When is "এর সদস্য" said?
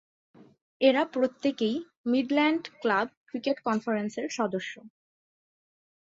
4.17-4.73